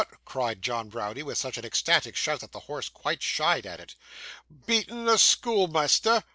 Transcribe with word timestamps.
cried 0.25 0.63
John 0.63 0.89
Browdie, 0.89 1.21
with 1.21 1.37
such 1.37 1.59
an 1.59 1.63
ecstatic 1.63 2.15
shout, 2.15 2.39
that 2.39 2.53
the 2.53 2.61
horse 2.61 2.89
quite 2.89 3.21
shied 3.21 3.67
at 3.67 3.79
it. 3.79 3.93
'Beatten 4.49 5.05
the 5.05 5.19
schoolmeasther! 5.19 6.23